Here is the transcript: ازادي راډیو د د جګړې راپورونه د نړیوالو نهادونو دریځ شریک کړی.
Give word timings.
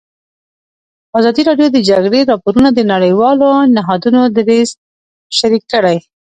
ازادي 1.19 1.41
راډیو 1.49 1.67
د 1.71 1.73
د 1.75 1.79
جګړې 1.89 2.21
راپورونه 2.31 2.69
د 2.73 2.79
نړیوالو 2.93 3.49
نهادونو 3.75 4.21
دریځ 4.37 4.69
شریک 5.37 5.63
کړی. 5.73 5.97